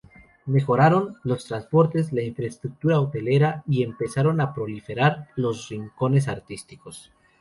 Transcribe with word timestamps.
Mejoraron: 0.47 1.17
los 1.21 1.45
transportes, 1.45 2.11
la 2.11 2.23
infraestructura 2.23 2.99
hotelera 2.99 3.63
y 3.67 3.83
empezaron 3.83 4.41
a 4.41 4.51
proliferar 4.51 5.27
los 5.35 5.69
"rincones 5.69 6.27
artísticos". 6.27 7.11